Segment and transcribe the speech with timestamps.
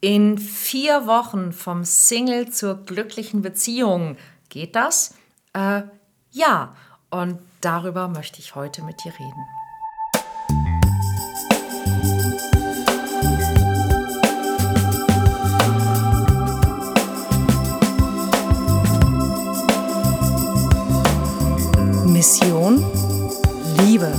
[0.00, 4.16] In vier Wochen vom Single zur glücklichen Beziehung.
[4.48, 5.16] Geht das?
[5.54, 5.82] Äh,
[6.30, 6.76] ja,
[7.10, 9.44] und darüber möchte ich heute mit dir reden.
[22.06, 22.86] Mission
[23.78, 24.12] Liebe.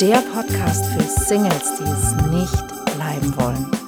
[0.00, 3.87] Der Podcast für Singles, die es nicht bleiben wollen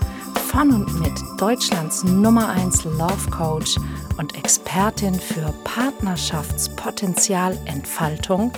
[0.50, 3.76] von und mit Deutschlands Nummer 1 Love Coach
[4.18, 8.52] und Expertin für Partnerschaftspotenzialentfaltung,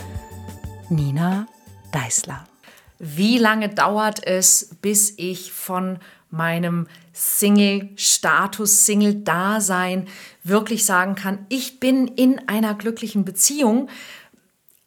[0.88, 1.46] Nina
[1.92, 2.46] Deißler.
[2.98, 5.98] Wie lange dauert es, bis ich von
[6.30, 10.08] meinem Single-Status, Single-Dasein
[10.44, 13.90] wirklich sagen kann, ich bin in einer glücklichen Beziehung?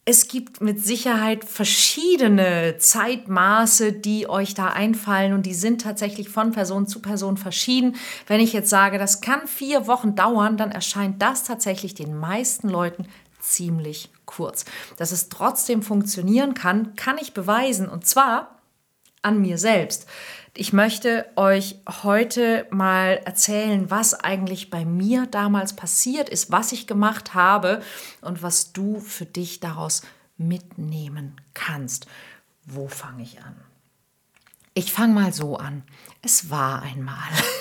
[0.07, 6.51] Es gibt mit Sicherheit verschiedene Zeitmaße, die euch da einfallen und die sind tatsächlich von
[6.51, 7.95] Person zu Person verschieden.
[8.27, 12.69] Wenn ich jetzt sage, das kann vier Wochen dauern, dann erscheint das tatsächlich den meisten
[12.69, 13.07] Leuten
[13.39, 14.65] ziemlich kurz.
[14.97, 18.59] Dass es trotzdem funktionieren kann, kann ich beweisen und zwar
[19.23, 20.05] an mir selbst.
[20.57, 26.87] Ich möchte euch heute mal erzählen, was eigentlich bei mir damals passiert ist, was ich
[26.87, 27.81] gemacht habe
[28.21, 30.01] und was du für dich daraus
[30.37, 32.07] mitnehmen kannst.
[32.65, 33.55] Wo fange ich an?
[34.73, 35.83] Ich fange mal so an.
[36.21, 37.17] Es war einmal.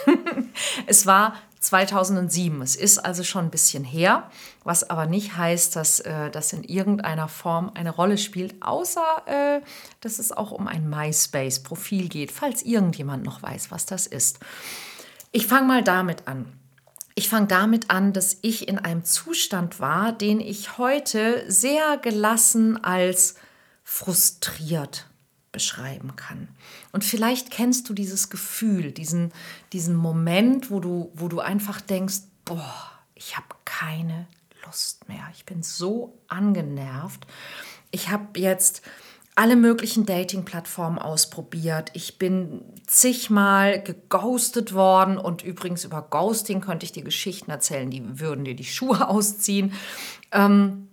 [0.86, 2.62] es war 2007.
[2.62, 4.30] Es ist also schon ein bisschen her,
[4.62, 9.60] was aber nicht heißt, dass äh, das in irgendeiner Form eine Rolle spielt, außer äh,
[10.00, 14.38] dass es auch um ein MySpace-Profil geht, falls irgendjemand noch weiß, was das ist.
[15.32, 16.52] Ich fange mal damit an.
[17.16, 22.82] Ich fange damit an, dass ich in einem Zustand war, den ich heute sehr gelassen
[22.82, 23.36] als
[23.84, 25.06] frustriert
[25.54, 26.48] beschreiben kann.
[26.92, 29.32] Und vielleicht kennst du dieses Gefühl, diesen,
[29.72, 34.26] diesen Moment, wo du, wo du einfach denkst, boah, ich habe keine
[34.66, 35.26] Lust mehr.
[35.34, 37.26] Ich bin so angenervt.
[37.90, 38.82] Ich habe jetzt
[39.36, 41.90] alle möglichen Dating-Plattformen ausprobiert.
[41.94, 48.20] Ich bin zigmal geghostet worden und übrigens über Ghosting könnte ich dir Geschichten erzählen, die
[48.20, 49.72] würden dir die Schuhe ausziehen.
[50.30, 50.88] Ähm,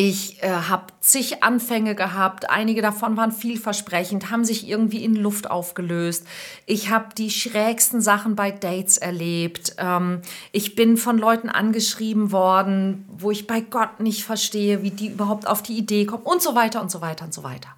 [0.00, 5.50] ich äh, habe zig Anfänge gehabt, einige davon waren vielversprechend, haben sich irgendwie in Luft
[5.50, 6.24] aufgelöst.
[6.66, 9.74] Ich habe die schrägsten Sachen bei Dates erlebt.
[9.76, 10.22] Ähm,
[10.52, 15.48] ich bin von Leuten angeschrieben worden, wo ich bei Gott nicht verstehe, wie die überhaupt
[15.48, 17.70] auf die Idee kommen und so weiter und so weiter und so weiter.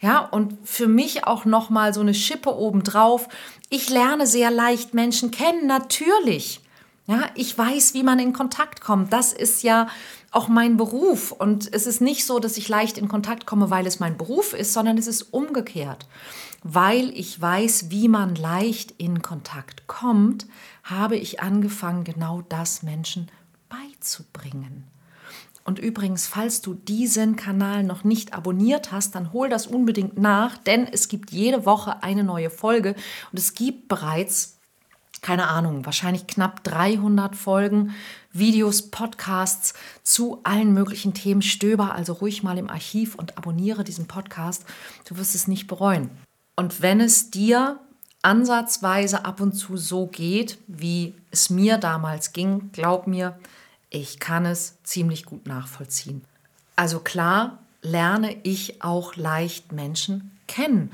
[0.00, 3.28] Ja, und für mich auch noch mal so eine Schippe obendrauf.
[3.70, 6.60] Ich lerne sehr leicht Menschen kennen, natürlich.
[7.06, 9.14] Ja, ich weiß, wie man in Kontakt kommt.
[9.14, 9.88] Das ist ja
[10.30, 11.32] auch mein Beruf.
[11.32, 14.52] Und es ist nicht so, dass ich leicht in Kontakt komme, weil es mein Beruf
[14.52, 16.06] ist, sondern es ist umgekehrt.
[16.62, 20.46] Weil ich weiß, wie man leicht in Kontakt kommt,
[20.82, 23.30] habe ich angefangen, genau das Menschen
[23.68, 24.84] beizubringen.
[25.64, 30.56] Und übrigens, falls du diesen Kanal noch nicht abonniert hast, dann hol das unbedingt nach,
[30.56, 32.94] denn es gibt jede Woche eine neue Folge
[33.30, 34.57] und es gibt bereits
[35.20, 37.94] keine Ahnung, wahrscheinlich knapp 300 Folgen,
[38.32, 41.42] Videos, Podcasts zu allen möglichen Themen.
[41.42, 44.64] Stöber also ruhig mal im Archiv und abonniere diesen Podcast.
[45.06, 46.10] Du wirst es nicht bereuen.
[46.56, 47.80] Und wenn es dir
[48.22, 53.38] ansatzweise ab und zu so geht, wie es mir damals ging, glaub mir,
[53.90, 56.22] ich kann es ziemlich gut nachvollziehen.
[56.76, 60.90] Also klar lerne ich auch leicht Menschen kennen.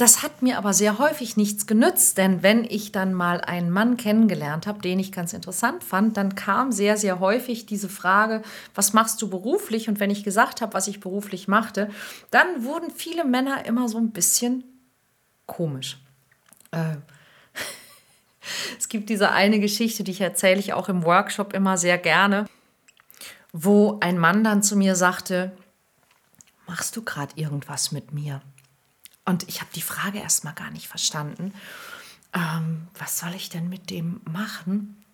[0.00, 3.98] Das hat mir aber sehr häufig nichts genützt, denn wenn ich dann mal einen Mann
[3.98, 8.40] kennengelernt habe, den ich ganz interessant fand, dann kam sehr, sehr häufig diese Frage,
[8.74, 9.90] was machst du beruflich?
[9.90, 11.90] Und wenn ich gesagt habe, was ich beruflich machte,
[12.30, 14.64] dann wurden viele Männer immer so ein bisschen
[15.44, 15.98] komisch.
[16.70, 16.96] Äh,
[18.78, 22.46] es gibt diese eine Geschichte, die ich erzähle ich auch im Workshop immer sehr gerne,
[23.52, 25.52] wo ein Mann dann zu mir sagte,
[26.66, 28.40] machst du gerade irgendwas mit mir?
[29.24, 31.52] Und ich habe die Frage erstmal gar nicht verstanden.
[32.32, 35.04] Ähm, was soll ich denn mit dem machen?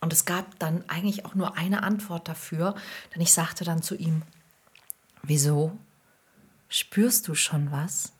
[0.00, 2.74] Und es gab dann eigentlich auch nur eine Antwort dafür,
[3.14, 4.22] denn ich sagte dann zu ihm,
[5.22, 5.76] wieso?
[6.68, 8.12] Spürst du schon was?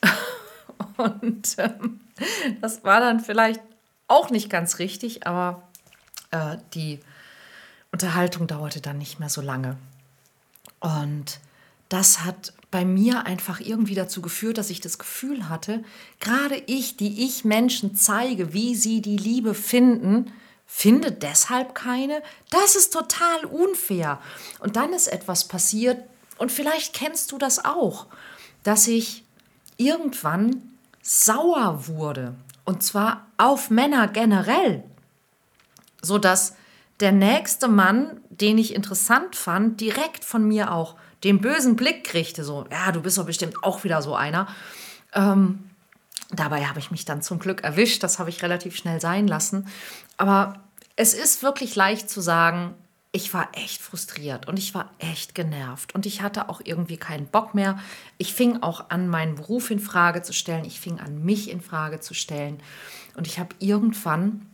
[0.96, 2.00] Und ähm,
[2.60, 3.60] das war dann vielleicht
[4.08, 5.68] auch nicht ganz richtig, aber
[6.30, 7.00] äh, die
[7.92, 9.76] Unterhaltung dauerte dann nicht mehr so lange.
[10.80, 11.40] Und
[11.88, 15.84] das hat bei mir einfach irgendwie dazu geführt, dass ich das Gefühl hatte,
[16.20, 20.32] gerade ich, die ich Menschen zeige, wie sie die Liebe finden,
[20.66, 22.22] finde deshalb keine.
[22.50, 24.20] Das ist total unfair.
[24.58, 26.02] Und dann ist etwas passiert,
[26.38, 28.06] und vielleicht kennst du das auch,
[28.62, 29.24] dass ich
[29.76, 30.62] irgendwann
[31.02, 32.34] sauer wurde
[32.64, 34.82] Und zwar auf Männer generell.
[36.02, 36.56] Sodass
[37.00, 42.44] der nächste Mann, den ich interessant fand, direkt von mir auch den bösen Blick kriegte.
[42.44, 44.48] So, ja, du bist doch bestimmt auch wieder so einer.
[45.12, 45.70] Ähm,
[46.30, 48.02] dabei habe ich mich dann zum Glück erwischt.
[48.02, 49.68] Das habe ich relativ schnell sein lassen.
[50.16, 50.60] Aber
[50.96, 52.74] es ist wirklich leicht zu sagen,
[53.12, 57.26] ich war echt frustriert und ich war echt genervt und ich hatte auch irgendwie keinen
[57.26, 57.78] Bock mehr.
[58.18, 60.66] Ich fing auch an, meinen Beruf in Frage zu stellen.
[60.66, 62.60] Ich fing an, mich in Frage zu stellen.
[63.16, 64.46] Und ich habe irgendwann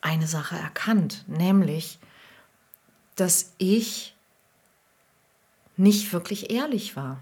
[0.00, 1.98] eine Sache erkannt, nämlich,
[3.16, 4.14] dass ich
[5.78, 7.18] nicht wirklich ehrlich war.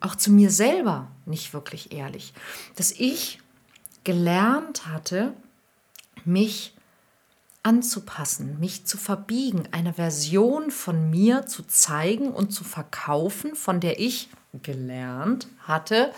[0.00, 2.32] Auch zu mir selber nicht wirklich ehrlich.
[2.76, 3.40] Dass ich
[4.04, 5.32] gelernt hatte,
[6.24, 6.74] mich
[7.62, 13.98] anzupassen, mich zu verbiegen, eine Version von mir zu zeigen und zu verkaufen, von der
[13.98, 14.28] ich
[14.62, 16.12] gelernt hatte,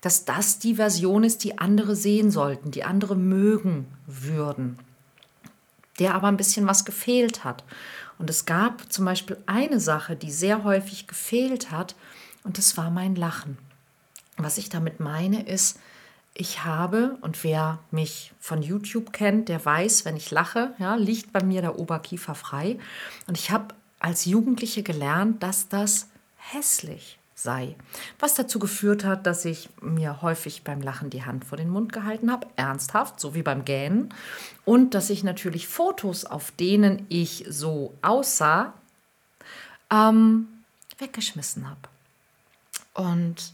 [0.00, 4.78] dass das die Version ist, die andere sehen sollten, die andere mögen würden,
[5.98, 7.64] der aber ein bisschen was gefehlt hat.
[8.18, 11.94] Und es gab zum Beispiel eine Sache, die sehr häufig gefehlt hat,
[12.44, 13.58] und das war mein Lachen.
[14.36, 15.78] Was ich damit meine, ist,
[16.34, 21.32] ich habe, und wer mich von YouTube kennt, der weiß, wenn ich lache, ja, liegt
[21.32, 22.78] bei mir der Oberkiefer frei.
[23.26, 27.76] Und ich habe als Jugendliche gelernt, dass das hässlich sei.
[28.18, 31.92] Was dazu geführt hat, dass ich mir häufig beim Lachen die Hand vor den Mund
[31.92, 34.12] gehalten habe, ernsthaft, so wie beim Gähnen.
[34.64, 38.74] Und dass ich natürlich Fotos, auf denen ich so aussah,
[39.90, 40.48] ähm,
[40.98, 41.80] weggeschmissen habe.
[42.94, 43.52] Und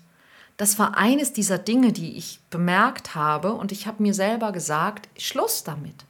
[0.57, 5.09] das war eines dieser Dinge, die ich bemerkt habe und ich habe mir selber gesagt,
[5.21, 6.05] Schluss damit.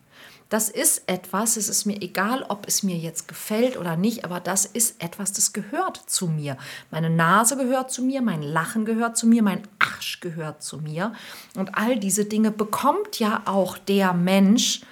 [0.54, 4.38] Das ist etwas, es ist mir egal, ob es mir jetzt gefällt oder nicht, aber
[4.38, 6.56] das ist etwas, das gehört zu mir.
[6.92, 11.12] Meine Nase gehört zu mir, mein Lachen gehört zu mir, mein Arsch gehört zu mir.
[11.56, 14.82] Und all diese Dinge bekommt ja auch der Mensch,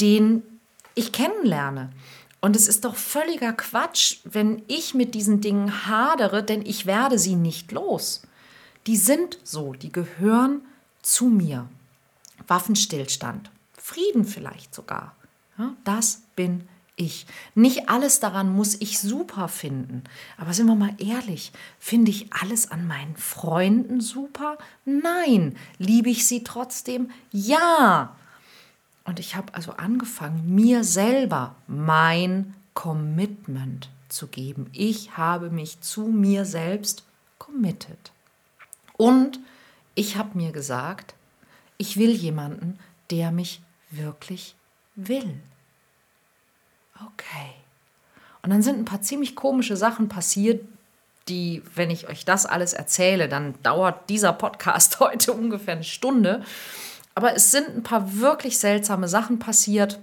[0.00, 0.42] den
[0.96, 1.92] ich kennenlerne.
[2.40, 7.20] Und es ist doch völliger Quatsch, wenn ich mit diesen Dingen hadere, denn ich werde
[7.20, 8.22] sie nicht los
[8.86, 10.62] die sind so, die gehören
[11.02, 11.68] zu mir.
[12.46, 13.50] Waffenstillstand,
[13.84, 15.14] Frieden vielleicht sogar.
[15.58, 16.66] Ja, das bin
[16.96, 17.26] ich.
[17.54, 20.04] Nicht alles daran muss ich super finden.
[20.38, 24.56] Aber sind wir mal ehrlich, finde ich alles an meinen Freunden super?
[24.86, 25.54] Nein.
[25.76, 27.10] Liebe ich sie trotzdem?
[27.30, 28.16] Ja.
[29.04, 34.70] Und ich habe also angefangen, mir selber mein Commitment zu geben.
[34.72, 37.04] Ich habe mich zu mir selbst
[37.36, 38.12] committed.
[38.96, 39.40] Und
[39.94, 41.14] ich habe mir gesagt,
[41.76, 42.78] ich will jemanden,
[43.10, 43.60] der mich
[43.90, 44.54] wirklich
[44.94, 45.40] will.
[46.96, 47.54] Okay.
[48.42, 50.64] Und dann sind ein paar ziemlich komische Sachen passiert,
[51.28, 56.44] die, wenn ich euch das alles erzähle, dann dauert dieser Podcast heute ungefähr eine Stunde.
[57.14, 60.00] Aber es sind ein paar wirklich seltsame Sachen passiert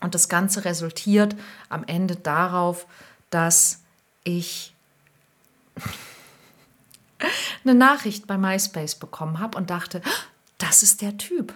[0.00, 1.34] und das Ganze resultiert
[1.68, 2.86] am Ende darauf,
[3.30, 3.80] dass
[4.22, 4.72] ich
[7.64, 10.00] eine Nachricht bei MySpace bekommen habe und dachte,
[10.58, 11.54] das ist der Typ.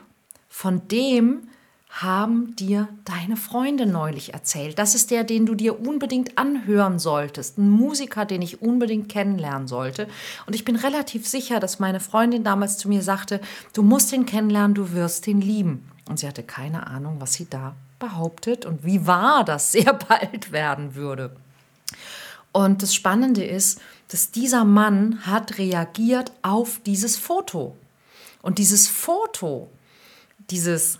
[0.49, 1.49] Von dem
[1.91, 4.79] haben dir deine Freunde neulich erzählt.
[4.79, 7.59] Das ist der, den du dir unbedingt anhören solltest.
[7.59, 10.07] Ein Musiker, den ich unbedingt kennenlernen sollte.
[10.47, 13.41] Und ich bin relativ sicher, dass meine Freundin damals zu mir sagte,
[13.73, 15.91] du musst ihn kennenlernen, du wirst ihn lieben.
[16.09, 20.53] Und sie hatte keine Ahnung, was sie da behauptet und wie wahr das sehr bald
[20.53, 21.35] werden würde.
[22.53, 27.77] Und das Spannende ist, dass dieser Mann hat reagiert auf dieses Foto.
[28.43, 29.69] Und dieses Foto,
[30.51, 30.99] dieses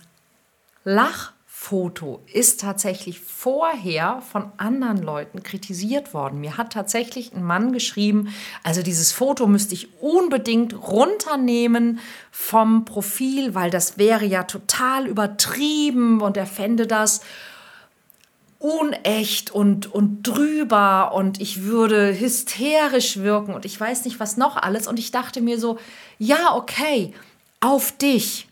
[0.83, 6.39] Lachfoto ist tatsächlich vorher von anderen Leuten kritisiert worden.
[6.39, 8.33] Mir hat tatsächlich ein Mann geschrieben,
[8.63, 11.99] also dieses Foto müsste ich unbedingt runternehmen
[12.31, 17.21] vom Profil, weil das wäre ja total übertrieben und er fände das
[18.59, 24.57] unecht und, und drüber und ich würde hysterisch wirken und ich weiß nicht was noch
[24.57, 24.85] alles.
[24.87, 25.79] Und ich dachte mir so,
[26.17, 27.13] ja, okay,
[27.61, 28.48] auf dich.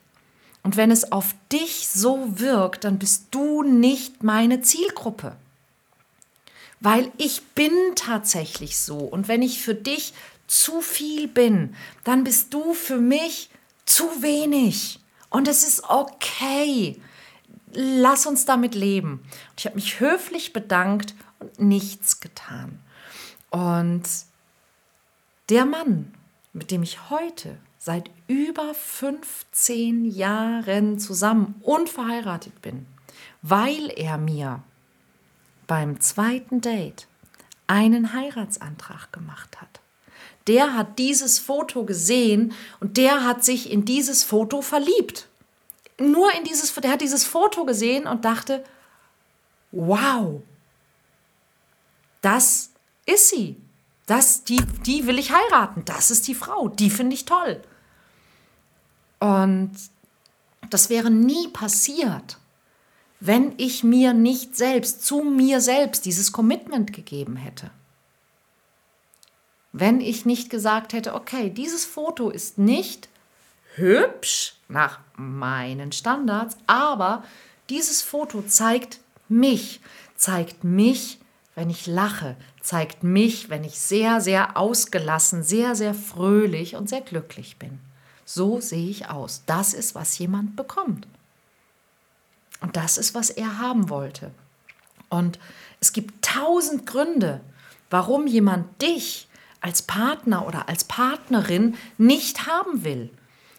[0.68, 5.38] Und wenn es auf dich so wirkt, dann bist du nicht meine Zielgruppe.
[6.82, 8.98] Weil ich bin tatsächlich so.
[8.98, 10.14] Und wenn ich für dich
[10.46, 13.50] zu viel bin, dann bist du für mich
[13.86, 15.00] zu wenig.
[15.30, 17.00] Und es ist okay
[17.78, 19.20] lass uns damit leben.
[19.50, 22.80] Und ich habe mich höflich bedankt und nichts getan.
[23.50, 24.04] Und
[25.50, 26.14] der Mann,
[26.54, 32.86] mit dem ich heute seit über 15 Jahren zusammen und verheiratet bin,
[33.42, 34.64] weil er mir
[35.66, 37.08] beim zweiten Date
[37.68, 39.82] einen Heiratsantrag gemacht hat.
[40.48, 45.28] Der hat dieses Foto gesehen und der hat sich in dieses Foto verliebt
[46.00, 48.64] nur in dieses, der hat dieses Foto gesehen und dachte,
[49.72, 50.42] wow,
[52.22, 52.72] das
[53.06, 53.58] ist sie.
[54.06, 55.84] Das, die, die will ich heiraten.
[55.86, 56.70] Das ist die Frau.
[56.70, 57.62] Die finde ich toll.
[59.20, 59.72] Und
[60.70, 62.38] das wäre nie passiert,
[63.20, 67.72] wenn ich mir nicht selbst, zu mir selbst dieses Commitment gegeben hätte.
[69.72, 73.10] Wenn ich nicht gesagt hätte, okay, dieses Foto ist nicht
[73.76, 77.24] hübsch nach meinen Standards, aber
[77.70, 79.82] dieses Foto zeigt mich,
[80.16, 81.20] zeigt mich,
[81.56, 87.02] wenn ich lache, zeigt mich, wenn ich sehr, sehr ausgelassen, sehr, sehr fröhlich und sehr
[87.02, 87.80] glücklich bin.
[88.30, 89.44] So sehe ich aus.
[89.46, 91.08] Das ist, was jemand bekommt.
[92.60, 94.32] Und das ist, was er haben wollte.
[95.08, 95.40] Und
[95.80, 97.40] es gibt tausend Gründe,
[97.90, 99.30] warum jemand dich
[99.62, 103.10] als Partner oder als Partnerin nicht haben will,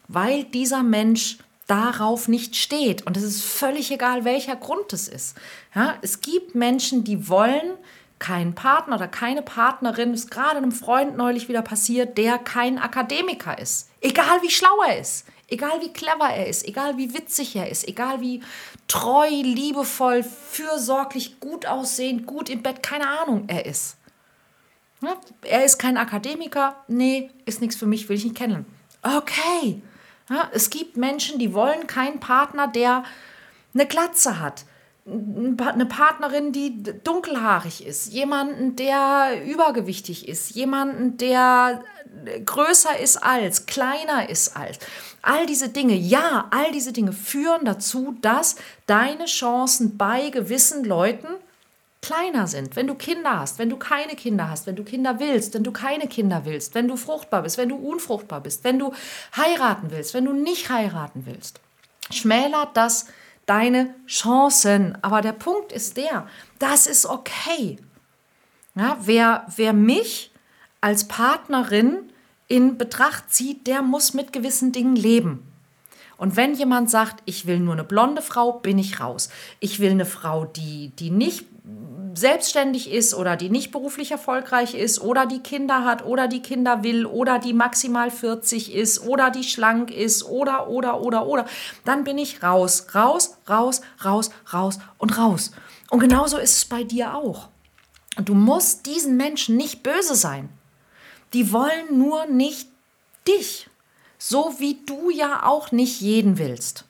[0.06, 3.06] weil dieser Mensch darauf nicht steht.
[3.06, 5.34] Und es ist völlig egal, welcher Grund es ist.
[5.75, 7.72] Ja, es gibt Menschen, die wollen
[8.18, 13.58] keinen Partner oder keine Partnerin, ist gerade einem Freund neulich wieder passiert, der kein Akademiker
[13.58, 13.90] ist.
[14.00, 17.87] Egal wie schlau er ist, egal wie clever er ist, egal wie witzig er ist,
[17.87, 18.42] egal wie
[18.87, 23.96] treu, liebevoll, fürsorglich, gut aussehend, gut im Bett, keine Ahnung er ist.
[25.00, 28.66] Ja, er ist kein Akademiker, nee, ist nichts für mich, will ich nicht kennen.
[29.02, 29.80] Okay,
[30.28, 33.04] ja, es gibt Menschen, die wollen keinen Partner, der
[33.75, 34.64] eine Glatze hat,
[35.09, 41.83] eine Partnerin, die dunkelhaarig ist, jemanden, der übergewichtig ist, jemanden, der
[42.45, 44.79] größer ist als, kleiner ist als.
[45.23, 51.29] All diese Dinge, ja, all diese Dinge führen dazu, dass deine Chancen bei gewissen Leuten
[52.00, 52.77] kleiner sind.
[52.77, 55.73] Wenn du Kinder hast, wenn du keine Kinder hast, wenn du Kinder willst, wenn du
[55.73, 58.93] keine Kinder willst, wenn du fruchtbar bist, wenn du unfruchtbar bist, wenn du
[59.37, 61.61] heiraten willst, wenn du nicht heiraten willst,
[62.11, 63.07] schmälert das
[63.49, 64.97] deine Chancen.
[65.02, 66.26] Aber der Punkt ist der,
[66.59, 67.78] das ist okay.
[68.75, 70.31] Ja, wer, wer mich
[70.81, 72.12] als Partnerin
[72.47, 75.43] in Betracht zieht, der muss mit gewissen Dingen leben.
[76.17, 79.28] Und wenn jemand sagt, ich will nur eine blonde Frau, bin ich raus.
[79.61, 81.47] Ich will eine Frau, die, die nicht
[82.18, 86.82] selbstständig ist oder die nicht beruflich erfolgreich ist oder die Kinder hat oder die Kinder
[86.82, 91.46] will oder die maximal 40 ist oder die schlank ist oder, oder, oder, oder,
[91.84, 95.52] dann bin ich raus, raus, raus, raus, raus und raus.
[95.90, 97.48] Und genauso ist es bei dir auch.
[98.16, 100.48] Und du musst diesen Menschen nicht böse sein.
[101.32, 102.68] Die wollen nur nicht
[103.26, 103.68] dich.
[104.18, 106.84] So wie du ja auch nicht jeden willst.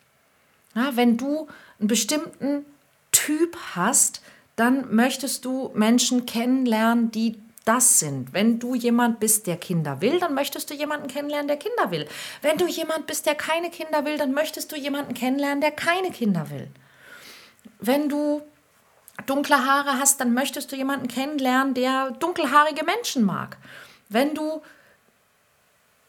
[0.74, 2.64] Ja, wenn du einen bestimmten
[3.12, 4.22] Typ hast,
[4.58, 8.32] dann möchtest du Menschen kennenlernen, die das sind.
[8.32, 12.08] Wenn du jemand bist, der Kinder will, dann möchtest du jemanden kennenlernen, der Kinder will.
[12.42, 16.10] Wenn du jemand bist, der keine Kinder will, dann möchtest du jemanden kennenlernen, der keine
[16.10, 16.68] Kinder will.
[17.78, 18.42] Wenn du
[19.26, 23.58] dunkle Haare hast, dann möchtest du jemanden kennenlernen, der dunkelhaarige Menschen mag.
[24.08, 24.62] Wenn du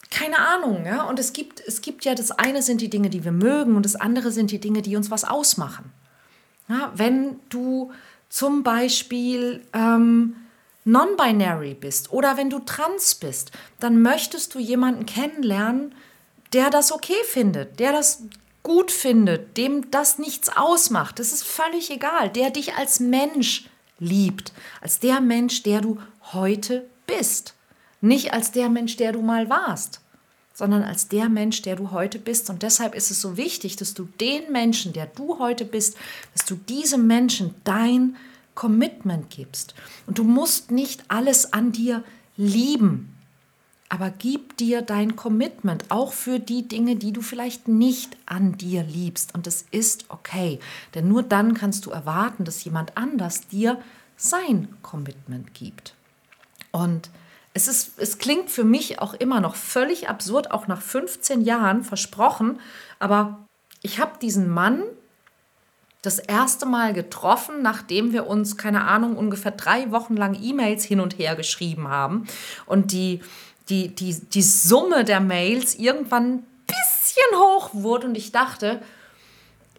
[0.10, 3.24] keine Ahnung, ja, und es gibt, es gibt ja, das eine sind die Dinge, die
[3.24, 5.91] wir mögen und das andere sind die Dinge, die uns was ausmachen.
[6.68, 7.91] Ja, wenn du
[8.29, 10.36] zum Beispiel ähm,
[10.86, 15.93] non-binary bist oder wenn du trans bist, dann möchtest du jemanden kennenlernen,
[16.53, 18.24] der das okay findet, der das
[18.63, 21.19] gut findet, dem das nichts ausmacht.
[21.19, 23.69] Das ist völlig egal, der dich als Mensch
[24.00, 25.98] liebt, als der Mensch, der du
[26.31, 27.55] heute bist,
[28.01, 30.01] nicht als der Mensch, der du mal warst
[30.60, 32.50] sondern als der Mensch, der du heute bist.
[32.50, 35.96] Und deshalb ist es so wichtig, dass du den Menschen, der du heute bist,
[36.34, 38.18] dass du diesem Menschen dein
[38.56, 39.74] Commitment gibst.
[40.06, 42.04] Und du musst nicht alles an dir
[42.36, 43.16] lieben,
[43.88, 48.84] aber gib dir dein Commitment, auch für die Dinge, die du vielleicht nicht an dir
[48.84, 49.34] liebst.
[49.34, 50.60] Und es ist okay,
[50.94, 53.82] denn nur dann kannst du erwarten, dass jemand anders dir
[54.18, 55.96] sein Commitment gibt.
[56.74, 57.10] Und
[57.53, 61.84] es, ist, es klingt für mich auch immer noch völlig absurd, auch nach 15 Jahren
[61.84, 62.60] versprochen,
[63.00, 63.46] aber
[63.82, 64.84] ich habe diesen Mann
[66.01, 71.01] das erste Mal getroffen, nachdem wir uns, keine Ahnung, ungefähr drei Wochen lang E-Mails hin
[71.01, 72.25] und her geschrieben haben
[72.65, 73.22] und die,
[73.68, 78.82] die, die, die Summe der Mails irgendwann ein bisschen hoch wurde und ich dachte,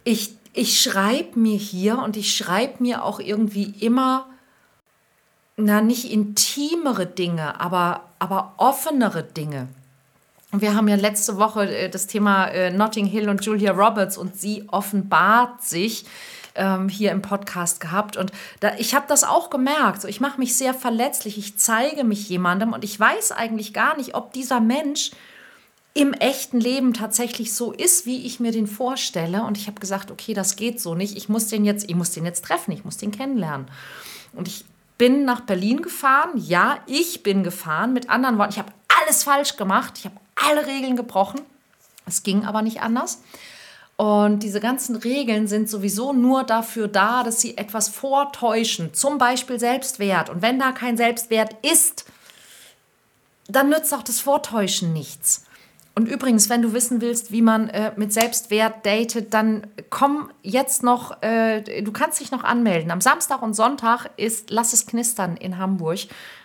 [0.05, 4.27] ich, ich schreibe mir hier und ich schreibe mir auch irgendwie immer
[5.61, 9.69] na, nicht intimere Dinge, aber, aber offenere Dinge.
[10.52, 14.37] Wir haben ja letzte Woche äh, das Thema äh, Notting Hill und Julia Roberts und
[14.37, 16.05] sie offenbart sich
[16.57, 18.17] ähm, hier im Podcast gehabt.
[18.17, 20.02] Und da, ich habe das auch gemerkt.
[20.02, 23.97] So, ich mache mich sehr verletzlich, ich zeige mich jemandem und ich weiß eigentlich gar
[23.97, 25.12] nicht, ob dieser Mensch
[25.93, 29.43] im echten Leben tatsächlich so ist, wie ich mir den vorstelle.
[29.43, 31.17] Und ich habe gesagt, okay, das geht so nicht.
[31.17, 33.67] Ich muss den jetzt, ich muss den jetzt treffen, ich muss den kennenlernen.
[34.33, 34.64] Und ich
[35.00, 36.33] bin nach Berlin gefahren.
[36.37, 37.95] Ja, ich bin gefahren.
[37.95, 39.95] Mit anderen Worten, ich habe alles falsch gemacht.
[39.97, 41.40] Ich habe alle Regeln gebrochen.
[42.04, 43.23] Es ging aber nicht anders.
[43.97, 49.59] Und diese ganzen Regeln sind sowieso nur dafür da, dass sie etwas vortäuschen, zum Beispiel
[49.59, 50.28] Selbstwert.
[50.28, 52.04] Und wenn da kein Selbstwert ist,
[53.49, 55.47] dann nützt auch das Vortäuschen nichts.
[55.94, 60.82] Und übrigens, wenn du wissen willst, wie man äh, mit Selbstwert datet, dann komm jetzt
[60.82, 62.90] noch, äh, du kannst dich noch anmelden.
[62.90, 65.99] Am Samstag und Sonntag ist Lass es knistern in Hamburg.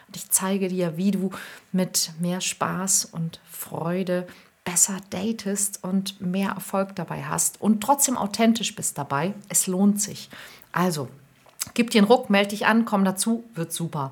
[0.07, 1.29] Und ich zeige dir, wie du
[1.71, 4.27] mit mehr Spaß und Freude
[4.63, 9.35] besser datest und mehr Erfolg dabei hast und trotzdem authentisch bist dabei.
[9.47, 10.29] Es lohnt sich.
[10.71, 11.07] Also,
[11.75, 14.11] gib dir einen Ruck, melde dich an, komm dazu, wird super.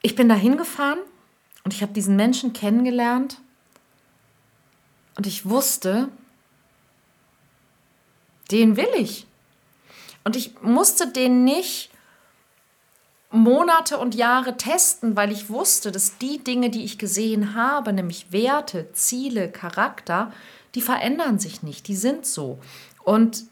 [0.00, 0.98] Ich bin da hingefahren
[1.66, 3.38] und ich habe diesen Menschen kennengelernt
[5.16, 6.10] und ich wusste,
[8.52, 9.26] den will ich.
[10.22, 11.90] Und ich musste den nicht
[13.32, 18.30] Monate und Jahre testen, weil ich wusste, dass die Dinge, die ich gesehen habe, nämlich
[18.30, 20.32] Werte, Ziele, Charakter,
[20.76, 22.60] die verändern sich nicht, die sind so.
[23.02, 23.42] Und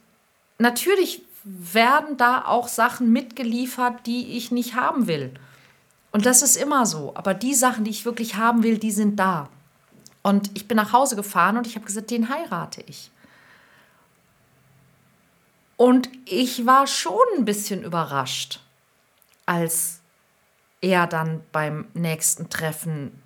[0.58, 5.34] natürlich werden da auch Sachen mitgeliefert, die ich nicht haben will.
[6.14, 7.10] Und das ist immer so.
[7.16, 9.48] Aber die Sachen, die ich wirklich haben will, die sind da.
[10.22, 13.10] Und ich bin nach Hause gefahren und ich habe gesagt, den heirate ich.
[15.76, 18.60] Und ich war schon ein bisschen überrascht,
[19.44, 20.02] als
[20.80, 23.20] er dann beim nächsten Treffen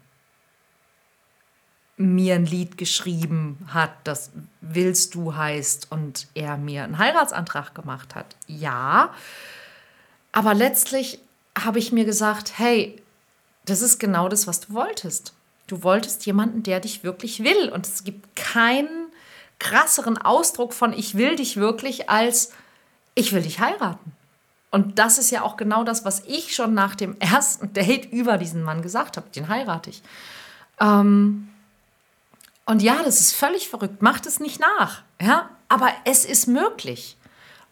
[1.99, 4.31] mir ein Lied geschrieben hat, das
[4.63, 8.35] Willst du heißt und er mir einen Heiratsantrag gemacht hat.
[8.47, 9.13] Ja,
[10.33, 11.21] aber letztlich
[11.65, 13.01] habe ich mir gesagt, hey,
[13.65, 15.35] das ist genau das, was du wolltest.
[15.67, 17.69] Du wolltest jemanden, der dich wirklich will.
[17.71, 19.09] Und es gibt keinen
[19.59, 22.53] krasseren Ausdruck von ich will dich wirklich als
[23.15, 24.13] ich will dich heiraten.
[24.71, 28.39] Und das ist ja auch genau das, was ich schon nach dem ersten Date über
[28.39, 29.29] diesen Mann gesagt habe.
[29.31, 30.03] Den heirate ich.
[30.81, 31.49] Ähm
[32.65, 34.03] und ja, das ist völlig verrückt.
[34.03, 35.03] Macht es nicht nach.
[35.21, 35.51] Ja?
[35.69, 37.17] Aber es ist möglich.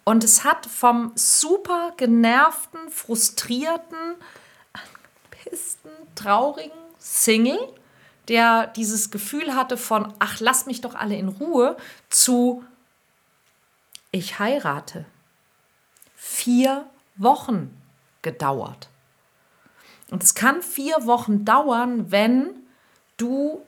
[0.08, 4.14] Und es hat vom super genervten, frustrierten,
[4.72, 7.58] angepissten, traurigen Single,
[8.28, 11.76] der dieses Gefühl hatte von, ach, lass mich doch alle in Ruhe,
[12.08, 12.64] zu,
[14.12, 15.06] ich heirate.
[16.14, 17.76] Vier Wochen
[18.22, 18.88] gedauert.
[20.12, 22.50] Und es kann vier Wochen dauern, wenn
[23.16, 23.60] du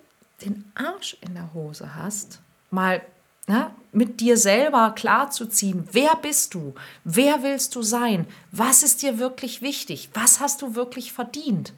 [0.45, 3.03] den Arsch in der Hose hast, mal
[3.49, 9.19] ja, mit dir selber klarzuziehen, wer bist du, wer willst du sein, was ist dir
[9.19, 11.73] wirklich wichtig, was hast du wirklich verdient.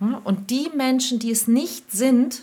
[0.00, 2.42] Ja, und die Menschen, die es nicht sind,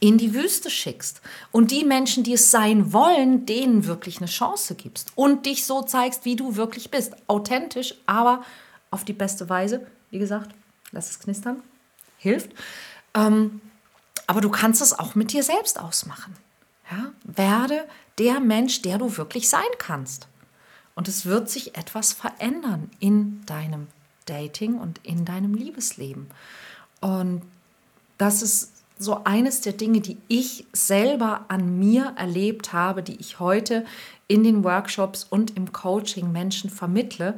[0.00, 1.22] in die Wüste schickst.
[1.50, 5.12] Und die Menschen, die es sein wollen, denen wirklich eine Chance gibst.
[5.14, 7.14] Und dich so zeigst, wie du wirklich bist.
[7.26, 8.44] Authentisch, aber
[8.90, 9.86] auf die beste Weise.
[10.10, 10.50] Wie gesagt,
[10.92, 11.62] lass es knistern.
[12.18, 12.50] Hilft.
[13.14, 13.62] Ähm,
[14.26, 16.34] aber du kannst es auch mit dir selbst ausmachen.
[16.90, 17.12] Ja?
[17.24, 17.84] Werde
[18.18, 20.28] der Mensch, der du wirklich sein kannst.
[20.94, 23.88] Und es wird sich etwas verändern in deinem
[24.26, 26.28] Dating und in deinem Liebesleben.
[27.00, 27.42] Und
[28.16, 33.40] das ist so eines der Dinge, die ich selber an mir erlebt habe, die ich
[33.40, 33.84] heute
[34.28, 37.36] in den Workshops und im Coaching Menschen vermittle,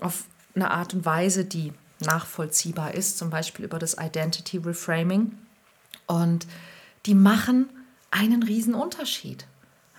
[0.00, 0.24] auf
[0.54, 5.32] eine Art und Weise, die nachvollziehbar ist, zum Beispiel über das Identity Reframing.
[6.06, 6.46] Und
[7.06, 7.68] die machen
[8.10, 9.46] einen riesen Unterschied.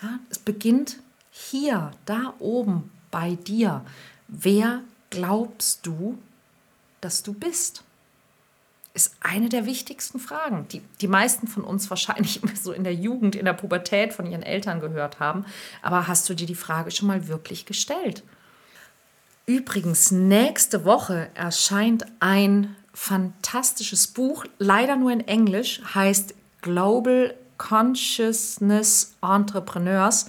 [0.01, 0.97] Ja, es beginnt
[1.31, 3.85] hier, da oben bei dir.
[4.27, 6.17] Wer glaubst du,
[7.01, 7.83] dass du bist?
[8.93, 13.35] Ist eine der wichtigsten Fragen, die die meisten von uns wahrscheinlich so in der Jugend,
[13.35, 15.45] in der Pubertät von ihren Eltern gehört haben.
[15.81, 18.23] Aber hast du dir die Frage schon mal wirklich gestellt?
[19.45, 30.25] Übrigens, nächste Woche erscheint ein fantastisches Buch, leider nur in Englisch, heißt Global Consciousness Entrepreneurs.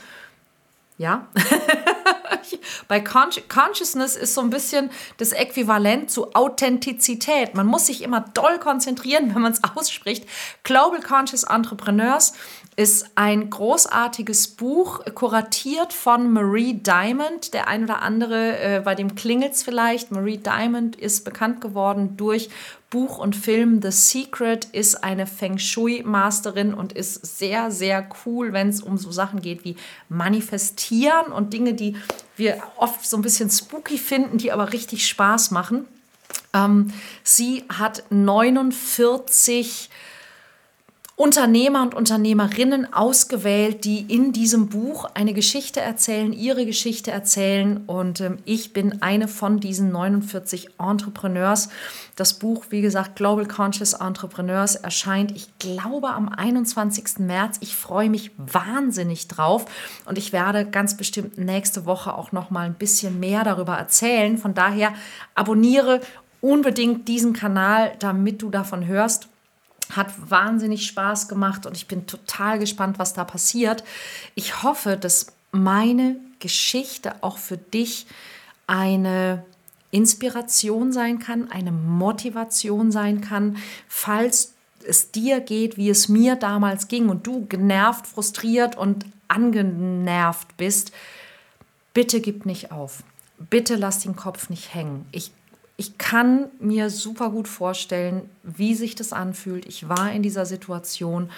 [0.99, 1.29] Ja,
[2.89, 7.55] bei Con Consciousness ist so ein bisschen das Äquivalent zu Authentizität.
[7.55, 10.29] Man muss sich immer doll konzentrieren, wenn man es ausspricht.
[10.63, 12.35] Global Conscious Entrepreneurs
[12.77, 17.55] ist ein großartiges Buch, kuratiert von Marie Diamond.
[17.55, 20.11] Der ein oder andere, äh, bei dem klingelt es vielleicht.
[20.11, 22.51] Marie Diamond ist bekannt geworden durch
[22.91, 23.81] Buch und Film.
[23.81, 29.13] The Secret ist eine Feng Shui-Masterin und ist sehr, sehr cool, wenn es um so
[29.13, 29.77] Sachen geht wie
[30.09, 31.97] Manifestieren und Dinge, die
[32.37, 35.87] wir oft so ein bisschen spooky finden, die aber richtig Spaß machen.
[36.53, 39.89] Ähm, sie hat 49
[41.21, 47.85] Unternehmer und Unternehmerinnen ausgewählt, die in diesem Buch eine Geschichte erzählen, ihre Geschichte erzählen.
[47.87, 51.69] Und ähm, ich bin eine von diesen 49 Entrepreneurs.
[52.17, 57.19] Das Buch, wie gesagt, Global Conscious Entrepreneurs, erscheint, ich glaube, am 21.
[57.19, 57.59] März.
[57.61, 59.67] Ich freue mich wahnsinnig drauf
[60.07, 64.39] und ich werde ganz bestimmt nächste Woche auch noch mal ein bisschen mehr darüber erzählen.
[64.39, 64.95] Von daher
[65.35, 66.01] abonniere
[66.41, 69.29] unbedingt diesen Kanal, damit du davon hörst.
[69.91, 73.85] Hat wahnsinnig Spaß gemacht und ich bin total gespannt, was da passiert.
[74.35, 78.07] Ich hoffe, dass meine Geschichte auch für dich
[78.67, 79.45] eine
[79.91, 83.57] Inspiration sein kann, eine Motivation sein kann,
[83.89, 84.55] falls
[84.87, 90.93] es dir geht, wie es mir damals ging und du genervt, frustriert und angenervt bist,
[91.93, 93.03] bitte gib nicht auf.
[93.39, 95.07] Bitte lass den Kopf nicht hängen.
[95.13, 95.33] Ich
[95.81, 99.65] ich kann mir super gut vorstellen, wie sich das anfühlt.
[99.65, 101.31] Ich war in dieser Situation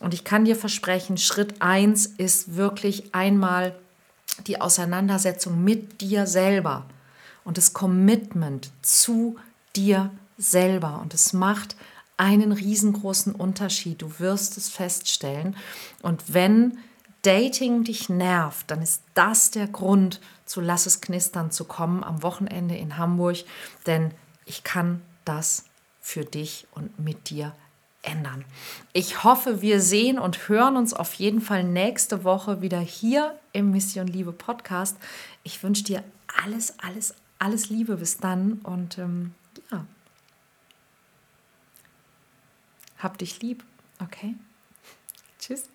[0.00, 3.76] und ich kann dir versprechen, Schritt 1 ist wirklich einmal
[4.48, 6.86] die Auseinandersetzung mit dir selber
[7.44, 9.36] und das Commitment zu
[9.76, 10.98] dir selber.
[11.00, 11.76] Und es macht
[12.16, 14.02] einen riesengroßen Unterschied.
[14.02, 15.54] Du wirst es feststellen.
[16.02, 16.78] Und wenn
[17.24, 22.22] Dating dich nervt, dann ist das der Grund, zu Lass es knistern zu kommen am
[22.22, 23.38] Wochenende in Hamburg,
[23.86, 24.12] denn
[24.44, 25.64] ich kann das
[26.00, 27.54] für dich und mit dir
[28.02, 28.44] ändern.
[28.92, 33.70] Ich hoffe, wir sehen und hören uns auf jeden Fall nächste Woche wieder hier im
[33.70, 34.98] Mission Liebe Podcast.
[35.42, 36.04] Ich wünsche dir
[36.44, 39.34] alles, alles, alles Liebe bis dann und ähm,
[39.72, 39.86] ja,
[42.98, 43.64] hab dich lieb,
[43.98, 44.34] okay?
[45.38, 45.73] Tschüss.